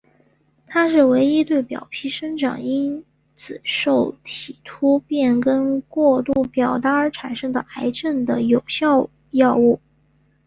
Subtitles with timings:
[0.65, 3.05] 它是唯一对表皮生长因
[3.35, 9.79] 子受体突变跟过度表达而产生的癌症的有效药物。